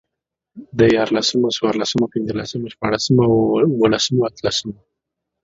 [0.79, 3.23] ديارلسمو، څوارلسمو، پنځلسمو، شپاړسمو،
[3.73, 4.77] اوولسمو، اتلسمو